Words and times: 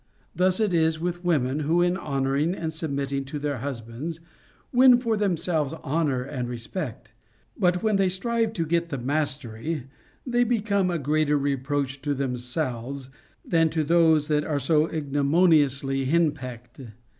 Thus 0.35 0.59
it 0.59 0.73
is 0.73 0.99
with 0.99 1.23
women, 1.23 1.59
who 1.59 1.83
in 1.83 1.95
honoring 1.95 2.55
and 2.55 2.73
submitting 2.73 3.23
to 3.25 3.37
their 3.37 3.59
husbands 3.59 4.19
win 4.73 4.97
for 4.99 5.15
themselves 5.15 5.75
honor 5.83 6.23
and 6.23 6.49
respect, 6.49 7.13
but 7.55 7.83
when 7.83 7.97
they 7.97 8.09
strive 8.09 8.51
to 8.53 8.65
get 8.65 8.89
the 8.89 8.97
mastery, 8.97 9.83
they 10.25 10.43
become 10.43 10.89
a 10.89 10.97
greater 10.97 11.37
reproach 11.37 12.01
to 12.01 12.15
themselves 12.15 13.11
than 13.45 13.69
to 13.69 13.83
those 13.83 14.27
that 14.27 14.43
are 14.43 14.57
so 14.59 14.87
ignomin 14.87 15.53
iously 15.61 16.07
henpecked. 16.07 16.81